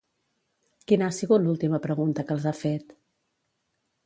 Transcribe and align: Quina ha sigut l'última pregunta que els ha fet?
Quina 0.91 1.05
ha 1.09 1.15
sigut 1.17 1.45
l'última 1.49 1.81
pregunta 1.85 2.27
que 2.31 2.37
els 2.39 2.49
ha 2.49 2.55
fet? 2.63 2.97